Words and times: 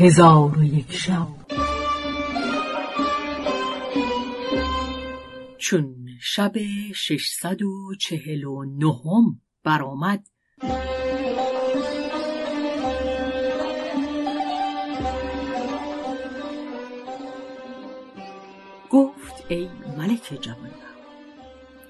هزار 0.00 0.58
و 0.58 0.64
یک 0.64 0.92
شب. 0.92 1.28
چون 5.58 6.06
شب 6.20 6.52
ششصد 6.94 7.62
و 7.62 7.94
چهل 8.00 8.44
و 8.44 8.64
نهم 8.64 9.40
برآمد 9.64 10.26
گفت 18.90 19.44
ای 19.48 19.68
ملک 19.98 20.38
جوان 20.40 20.70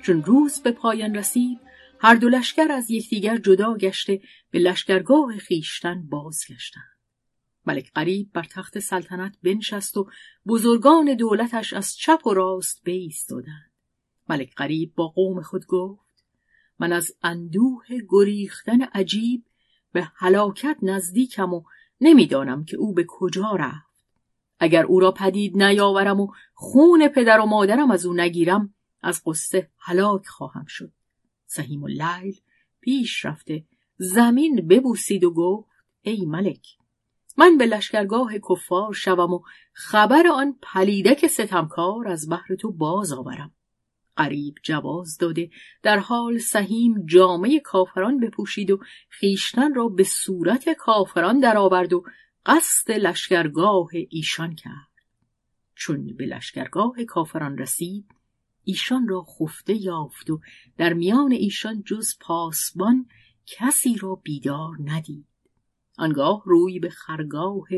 چون 0.02 0.24
روز 0.24 0.60
به 0.60 0.72
پایان 0.72 1.14
رسید 1.14 1.58
هر 2.00 2.14
دو 2.14 2.28
لشکر 2.28 2.72
از 2.72 2.90
یکدیگر 2.90 3.36
جدا 3.36 3.76
گشته 3.76 4.20
به 4.50 4.58
لشکرگاه 4.58 5.38
خیشتن 5.38 6.08
بازگشتند. 6.08 6.89
ملک 7.66 7.92
قریب 7.92 8.30
بر 8.32 8.46
تخت 8.50 8.78
سلطنت 8.78 9.36
بنشست 9.42 9.96
و 9.96 10.08
بزرگان 10.46 11.14
دولتش 11.14 11.72
از 11.72 11.96
چپ 11.96 12.26
و 12.26 12.34
راست 12.34 12.84
بایستادند. 12.86 13.70
ملک 14.28 14.54
قریب 14.54 14.94
با 14.94 15.08
قوم 15.08 15.42
خود 15.42 15.66
گفت 15.66 16.24
من 16.78 16.92
از 16.92 17.12
اندوه 17.22 17.86
گریختن 18.08 18.82
عجیب 18.82 19.44
به 19.92 20.12
هلاکت 20.14 20.76
نزدیکم 20.82 21.54
و 21.54 21.62
نمی‌دانم 22.00 22.64
که 22.64 22.76
او 22.76 22.94
به 22.94 23.04
کجا 23.08 23.56
رفت. 23.58 23.90
اگر 24.58 24.84
او 24.84 25.00
را 25.00 25.12
پدید 25.12 25.62
نیاورم 25.62 26.20
و 26.20 26.32
خون 26.54 27.08
پدر 27.08 27.40
و 27.40 27.46
مادرم 27.46 27.90
از 27.90 28.06
او 28.06 28.14
نگیرم 28.14 28.74
از 29.02 29.22
قصه 29.26 29.70
هلاک 29.78 30.26
خواهم 30.26 30.64
شد. 30.64 30.92
سهیم 31.46 31.84
اللیل 31.84 32.40
پیش 32.80 33.24
رفته 33.24 33.64
زمین 33.96 34.68
ببوسید 34.68 35.24
و 35.24 35.30
گفت 35.30 35.68
ای 36.02 36.26
ملک 36.26 36.79
من 37.36 37.58
به 37.58 37.66
لشکرگاه 37.66 38.32
کفار 38.38 38.92
شوم 38.92 39.32
و 39.32 39.42
خبر 39.72 40.26
آن 40.26 40.58
پلیدک 40.62 41.26
ستمکار 41.26 42.08
از 42.08 42.28
بحر 42.30 42.54
تو 42.54 42.72
باز 42.72 43.12
آورم. 43.12 43.52
قریب 44.16 44.54
جواز 44.62 45.18
داده 45.18 45.50
در 45.82 45.98
حال 45.98 46.38
سهیم 46.38 47.06
جامعه 47.06 47.60
کافران 47.60 48.20
بپوشید 48.20 48.70
و 48.70 48.80
خیشتن 49.08 49.74
را 49.74 49.88
به 49.88 50.04
صورت 50.04 50.68
کافران 50.68 51.40
درآورد 51.40 51.92
و 51.92 52.04
قصد 52.46 52.90
لشکرگاه 52.90 53.88
ایشان 54.10 54.54
کرد. 54.54 54.90
چون 55.74 56.16
به 56.16 56.26
لشکرگاه 56.26 57.04
کافران 57.08 57.58
رسید 57.58 58.06
ایشان 58.64 59.08
را 59.08 59.22
خفته 59.22 59.74
یافت 59.74 60.30
و 60.30 60.40
در 60.76 60.92
میان 60.92 61.32
ایشان 61.32 61.82
جز 61.82 62.18
پاسبان 62.20 63.06
کسی 63.46 63.96
را 63.96 64.14
بیدار 64.14 64.76
ندید. 64.84 65.29
آنگاه 66.00 66.42
روی 66.46 66.78
به 66.78 66.90
خرگاه 66.90 67.68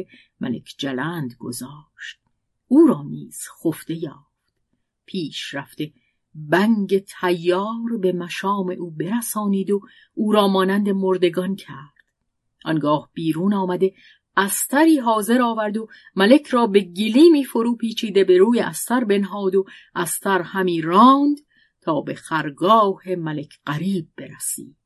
ملک 0.41 0.75
جلند 0.79 1.35
گذاشت. 1.39 2.21
او 2.69 2.87
را 2.87 3.03
نیز 3.03 3.49
خفته 3.63 3.95
یافت. 3.95 4.55
پیش 5.07 5.55
رفته 5.55 5.93
بنگ 6.35 6.99
تیار 6.99 7.99
به 8.01 8.13
مشام 8.13 8.71
او 8.71 8.91
برسانید 8.91 9.71
و 9.71 9.81
او 10.15 10.33
را 10.33 10.49
مانند 10.49 10.89
مردگان 10.89 11.57
کرد. 11.57 11.93
آنگاه 12.65 13.11
بیرون 13.13 13.55
آمده 13.55 13.95
استری 14.37 14.99
حاضر 14.99 15.43
آورد 15.43 15.77
و 15.77 15.89
ملک 16.17 16.47
را 16.47 16.67
به 16.67 16.81
گلیمی 16.81 17.45
فرو 17.45 17.77
پیچیده 17.77 18.25
به 18.25 18.39
روی 18.39 18.61
استر 18.61 19.05
بنهاد 19.05 19.55
و 19.55 19.65
استر 19.95 20.43
همی 20.43 20.81
راند 20.81 21.37
تا 21.81 22.01
به 22.01 22.15
خرگاه 22.15 23.09
ملک 23.09 23.59
قریب 23.67 24.09
برسید. 24.17 24.77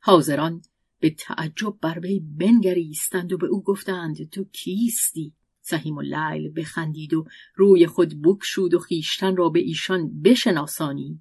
حاضران 0.00 0.62
به 1.02 1.10
تعجب 1.10 1.78
بر 1.80 1.98
وی 1.98 2.20
بنگریستند 2.20 3.32
و 3.32 3.38
به 3.38 3.46
او 3.46 3.62
گفتند 3.62 4.30
تو 4.30 4.44
کیستی؟ 4.44 5.32
سهیم 5.60 5.98
اللیل 5.98 6.52
بخندید 6.56 7.14
و 7.14 7.26
روی 7.54 7.86
خود 7.86 8.22
بکشود 8.22 8.74
و 8.74 8.78
خیشتن 8.78 9.36
را 9.36 9.48
به 9.48 9.60
ایشان 9.60 10.22
بشناسانی. 10.22 11.20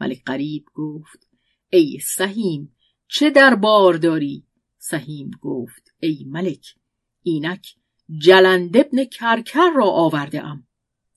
ملک 0.00 0.22
قریب 0.24 0.64
گفت 0.74 1.28
ای 1.70 1.98
سهیم 2.02 2.76
چه 3.08 3.30
دربار 3.30 3.94
داری؟ 3.94 4.44
سهیم 4.78 5.30
گفت 5.40 5.94
ای 6.00 6.24
ملک 6.28 6.74
اینک 7.22 7.74
جلند 8.18 8.76
ابن 8.76 9.04
کرکر 9.04 9.70
را 9.76 9.86
آورده 9.86 10.44
ام. 10.44 10.66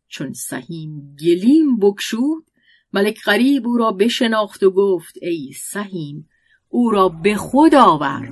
چون 0.07 0.33
سهیم 0.33 1.15
گلیم 1.15 1.79
بکشود 1.79 2.51
ملک 2.93 3.19
قریب 3.25 3.67
او 3.67 3.77
را 3.77 3.91
بشناخت 3.91 4.63
و 4.63 4.71
گفت 4.71 5.17
ای 5.21 5.53
سهیم 5.53 6.29
او 6.69 6.91
را 6.91 7.09
به 7.09 7.35
خود 7.35 7.75
آور 7.75 8.29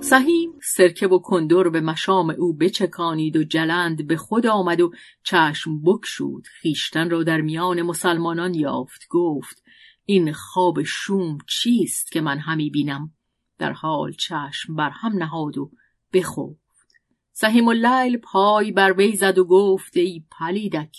سهیم 0.00 0.41
سرکه 0.76 1.06
و 1.06 1.18
کندر 1.18 1.68
به 1.68 1.80
مشام 1.80 2.30
او 2.30 2.52
بچکانید 2.52 3.36
و 3.36 3.44
جلند 3.44 4.06
به 4.06 4.16
خود 4.16 4.46
آمد 4.46 4.80
و 4.80 4.92
چشم 5.24 5.82
بکشود 5.82 6.46
خیشتن 6.46 7.10
را 7.10 7.22
در 7.22 7.40
میان 7.40 7.82
مسلمانان 7.82 8.54
یافت 8.54 9.06
گفت 9.10 9.62
این 10.04 10.32
خواب 10.32 10.82
شوم 10.82 11.38
چیست 11.48 12.12
که 12.12 12.20
من 12.20 12.38
همی 12.38 12.70
بینم؟ 12.70 13.12
در 13.58 13.72
حال 13.72 14.12
چشم 14.12 14.76
بر 14.76 14.90
هم 14.90 15.12
نهاد 15.12 15.58
و 15.58 15.70
بخفت. 16.12 16.94
سهیم 17.32 17.68
اللیل 17.68 18.16
پای 18.16 18.72
بر 18.72 18.92
وی 18.92 19.16
زد 19.16 19.38
و 19.38 19.44
گفت 19.44 19.96
ای 19.96 20.24
پلیدک 20.38 20.96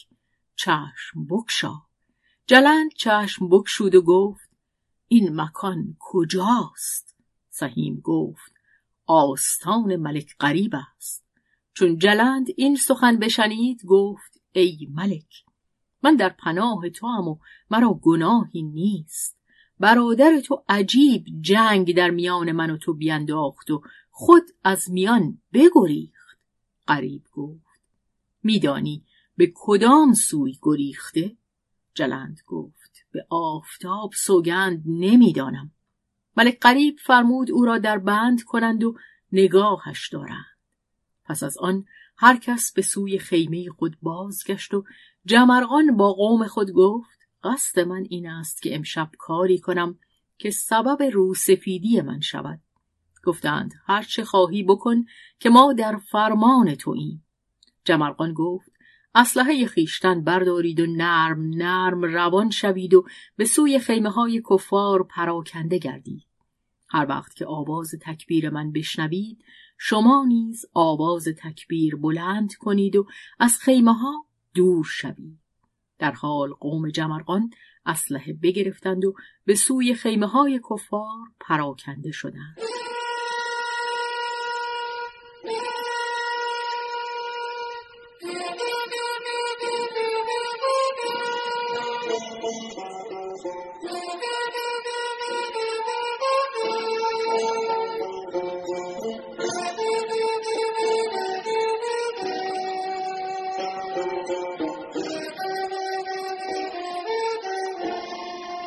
چشم 0.56 1.26
بکشا 1.30 1.74
جلند 2.48 2.92
چشم 2.98 3.50
بکشود 3.50 3.96
و 3.96 4.02
گفت 4.02 4.50
این 5.08 5.42
مکان 5.42 5.96
کجاست؟ 6.00 7.18
سهیم 7.50 8.02
گفت 8.04 8.53
آستان 9.06 9.96
ملک 9.96 10.36
قریب 10.40 10.74
است. 10.98 11.24
چون 11.74 11.98
جلند 11.98 12.48
این 12.58 12.76
سخن 12.76 13.18
بشنید 13.18 13.86
گفت 13.86 14.42
ای 14.52 14.88
ملک 14.92 15.44
من 16.04 16.16
در 16.16 16.30
پناه 16.30 16.90
تو 16.90 17.08
هم 17.08 17.28
و 17.28 17.38
مرا 17.72 17.94
گناهی 17.94 18.62
نیست. 18.62 19.38
برادر 19.80 20.40
تو 20.40 20.64
عجیب 20.70 21.26
جنگ 21.42 21.96
در 21.96 22.10
میان 22.10 22.52
من 22.52 22.70
و 22.70 22.78
تو 22.78 22.94
بینداخت 22.94 23.72
و 23.72 23.82
خود 24.12 24.44
از 24.64 24.92
میان 24.92 25.42
بگریخت 25.54 26.40
قریب 26.88 27.24
گفت. 27.32 27.82
میدانی 28.44 29.04
به 29.38 29.52
کدام 29.56 30.14
سوی 30.14 30.58
گریخته؟ 30.62 31.38
جلند 31.94 32.40
گفت 32.48 33.06
به 33.12 33.26
آفتاب 33.30 34.12
سوگند 34.14 34.84
نمی‌دانم. 34.86 35.72
ملک 36.38 36.60
قریب 36.62 36.98
فرمود 37.00 37.52
او 37.52 37.66
را 37.66 37.78
در 37.78 37.98
بند 37.98 38.44
کنند 38.44 38.84
و 38.84 38.96
نگاهش 39.32 40.10
دارند. 40.10 40.46
پس 41.26 41.44
از 41.44 41.58
آن 41.58 41.86
هر 42.18 42.38
کس 42.38 42.74
به 42.74 42.82
سوی 42.82 43.20
خیمه 43.20 43.70
خود 43.70 43.98
بازگشت 44.02 44.74
و 44.74 44.84
جمرغان 45.26 45.98
با 45.98 46.14
قوم 46.14 46.48
خود 46.48 46.72
گفت 46.72 47.20
قصد 47.44 47.80
من 47.80 48.06
این 48.10 48.30
است 48.30 48.62
که 48.62 48.76
امشب 48.76 49.10
کاری 49.18 49.60
کنم 49.60 50.00
که 50.38 50.52
سبب 50.52 51.04
روسفیدی 51.04 52.02
من 52.02 52.20
شود. 52.20 52.60
گفتند 53.24 53.74
هر 53.86 54.04
چه 54.04 54.24
خواهی 54.24 54.64
بکن 54.64 55.06
که 55.40 55.50
ما 55.50 55.74
در 55.74 55.98
فرمان 55.98 56.76
توییم. 56.76 57.26
جمرغان 57.86 58.34
گفت 58.34 58.72
اسلحه 59.16 59.66
خیشتن 59.66 60.24
بردارید 60.24 60.80
و 60.80 60.86
نرم 60.86 61.50
نرم 61.50 62.04
روان 62.04 62.50
شوید 62.50 62.94
و 62.94 63.06
به 63.36 63.46
سوی 63.46 63.80
خیمه 63.80 64.10
های 64.10 64.42
کفار 64.50 65.04
پراکنده 65.04 65.78
گردید. 65.78 66.26
هر 66.90 67.06
وقت 67.10 67.36
که 67.36 67.46
آواز 67.46 67.96
تکبیر 68.02 68.50
من 68.50 68.72
بشنوید 68.72 69.44
شما 69.78 70.26
نیز 70.28 70.66
آواز 70.74 71.28
تکبیر 71.38 71.96
بلند 71.96 72.54
کنید 72.54 72.96
و 72.96 73.06
از 73.40 73.58
خیمه 73.58 73.94
ها 73.94 74.26
دور 74.54 74.86
شوید. 74.86 75.40
در 76.00 76.12
حال 76.12 76.54
قوم 76.54 76.90
جمرقان 76.90 77.50
اسلحه 77.86 78.34
بگرفتند 78.34 79.06
و 79.06 79.14
به 79.46 79.56
سوی 79.56 79.94
خیمه 79.94 80.28
های 80.28 80.60
کفار 80.70 81.20
پراکنده 81.40 82.12
شدند. 82.12 82.58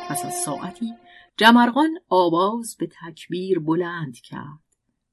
پس 0.09 0.25
از 0.25 0.33
ساعتی 0.33 0.93
جمرغان 1.37 1.89
آواز 2.09 2.75
به 2.79 2.89
تکبیر 3.01 3.59
بلند 3.59 4.17
کرد. 4.19 4.59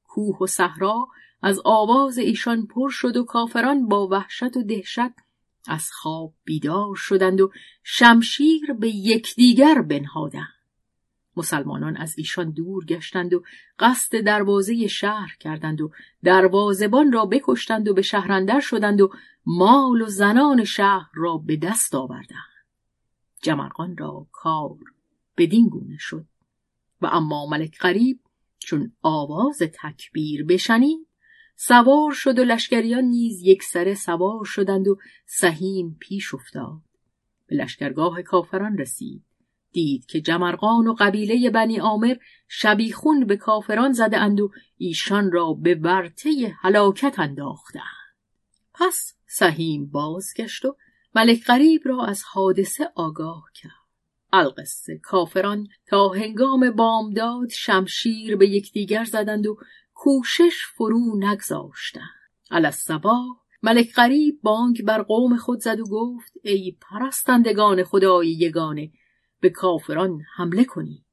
کوه 0.04 0.38
و 0.40 0.46
صحرا 0.46 1.08
از 1.42 1.60
آواز 1.64 2.18
ایشان 2.18 2.66
پر 2.66 2.90
شد 2.90 3.16
و 3.16 3.24
کافران 3.24 3.88
با 3.88 4.08
وحشت 4.08 4.56
و 4.56 4.62
دهشت 4.62 4.98
از 5.68 5.90
خواب 5.92 6.34
بیدار 6.44 6.94
شدند 6.94 7.40
و 7.40 7.50
شمشیر 7.82 8.72
به 8.72 8.88
یکدیگر 8.88 9.82
بنهادند. 9.82 10.53
مسلمانان 11.36 11.96
از 11.96 12.14
ایشان 12.18 12.50
دور 12.50 12.84
گشتند 12.84 13.34
و 13.34 13.42
قصد 13.78 14.20
دروازه 14.20 14.86
شهر 14.86 15.36
کردند 15.40 15.80
و 15.80 15.90
دروازبان 16.22 17.12
را 17.12 17.26
بکشتند 17.26 17.88
و 17.88 17.94
به 17.94 18.02
شهرندر 18.02 18.60
شدند 18.60 19.00
و 19.00 19.10
مال 19.46 20.02
و 20.02 20.06
زنان 20.06 20.64
شهر 20.64 21.10
را 21.14 21.36
به 21.36 21.56
دست 21.56 21.94
آوردند. 21.94 22.54
جمرقان 23.42 23.96
را 23.96 24.26
کار 24.32 24.78
بدین 25.36 25.68
گونه 25.68 25.96
شد 25.98 26.26
و 27.00 27.06
اما 27.06 27.46
ملک 27.46 27.78
غریب 27.78 28.20
چون 28.58 28.92
آواز 29.02 29.58
تکبیر 29.58 30.44
بشنید 30.44 31.06
سوار 31.56 32.12
شد 32.12 32.38
و 32.38 32.44
لشکریان 32.44 33.04
نیز 33.04 33.42
یک 33.42 33.62
سره 33.62 33.94
سوار 33.94 34.44
شدند 34.44 34.88
و 34.88 34.98
سهیم 35.26 35.96
پیش 36.00 36.34
افتاد. 36.34 36.80
به 37.46 37.56
لشکرگاه 37.56 38.22
کافران 38.22 38.78
رسید. 38.78 39.24
دید 39.74 40.06
که 40.06 40.20
جمرقان 40.20 40.86
و 40.86 40.94
قبیله 40.98 41.50
بنی 41.50 41.80
آمر 41.80 42.16
شبیخون 42.48 43.26
به 43.26 43.36
کافران 43.36 43.92
زده 43.92 44.18
اند 44.18 44.40
و 44.40 44.50
ایشان 44.76 45.32
را 45.32 45.52
به 45.52 45.74
ورطه 45.74 46.54
هلاکت 46.60 47.18
انداختند. 47.18 47.82
پس 48.74 49.14
سهیم 49.26 49.90
بازگشت 49.90 50.64
و 50.64 50.76
ملک 51.14 51.44
غریب 51.44 51.82
را 51.84 52.04
از 52.04 52.22
حادثه 52.32 52.90
آگاه 52.94 53.44
کرد. 53.54 53.84
القصه 54.32 54.98
کافران 55.02 55.68
تا 55.86 56.08
هنگام 56.08 56.70
بامداد 56.70 57.50
شمشیر 57.50 58.36
به 58.36 58.48
یکدیگر 58.48 59.04
زدند 59.04 59.46
و 59.46 59.56
کوشش 59.94 60.66
فرو 60.76 61.18
نگذاشتند. 61.18 62.02
الصبا 62.50 63.20
ملک 63.62 63.92
غریب 63.94 64.40
بانک 64.42 64.82
بر 64.82 65.02
قوم 65.02 65.36
خود 65.36 65.60
زد 65.60 65.80
و 65.80 65.84
گفت 65.84 66.32
ای 66.42 66.76
پرستندگان 66.80 67.84
خدای 67.84 68.28
یگانه 68.28 68.90
به 69.44 69.50
کافران 69.50 70.22
حمله 70.36 70.64
کنید 70.64 71.04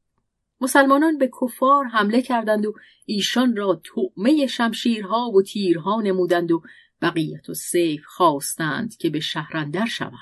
مسلمانان 0.61 1.17
به 1.17 1.31
کفار 1.41 1.85
حمله 1.85 2.21
کردند 2.21 2.65
و 2.65 2.73
ایشان 3.05 3.55
را 3.55 3.81
طعمه 3.95 4.47
شمشیرها 4.47 5.29
و 5.29 5.41
تیرها 5.41 6.01
نمودند 6.01 6.51
و 6.51 6.63
بقیت 7.01 7.49
و 7.49 7.53
سیف 7.53 8.05
خواستند 8.05 8.97
که 8.97 9.09
به 9.09 9.19
شهرندر 9.19 9.85
شوند. 9.85 10.13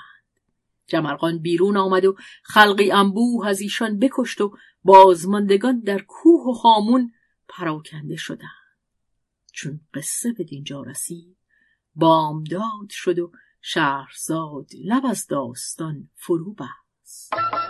جمرقان 0.86 1.38
بیرون 1.38 1.76
آمد 1.76 2.04
و 2.04 2.16
خلقی 2.42 2.90
انبوه 2.90 3.46
از 3.46 3.60
ایشان 3.60 3.98
بکشت 3.98 4.40
و 4.40 4.56
بازماندگان 4.84 5.80
در 5.80 6.02
کوه 6.02 6.46
و 6.48 6.52
خامون 6.52 7.12
پراکنده 7.48 8.16
شدند. 8.16 8.76
چون 9.52 9.80
قصه 9.94 10.32
به 10.32 10.44
دینجا 10.44 10.82
رسید 10.82 11.36
بامداد 11.94 12.90
شد 12.90 13.18
و 13.18 13.32
شهرزاد 13.60 14.66
لب 14.84 15.06
از 15.06 15.26
داستان 15.26 16.08
فرو 16.14 16.54
بست. 16.54 17.69